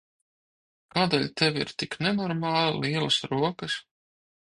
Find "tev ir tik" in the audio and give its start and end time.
1.41-1.97